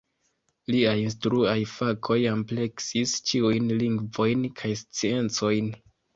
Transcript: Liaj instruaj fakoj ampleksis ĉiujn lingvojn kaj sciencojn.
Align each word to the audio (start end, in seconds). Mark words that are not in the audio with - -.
Liaj 0.75 0.93
instruaj 1.01 1.53
fakoj 1.73 2.17
ampleksis 2.31 3.15
ĉiujn 3.33 3.71
lingvojn 3.83 4.49
kaj 4.63 4.75
sciencojn. 4.83 5.71